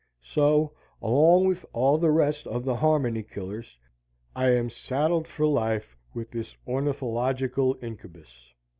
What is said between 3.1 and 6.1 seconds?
killers, I am saddled for life